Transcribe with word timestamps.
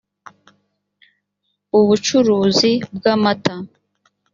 ubucuruzi 1.79 2.71
bw’amata 2.95 3.53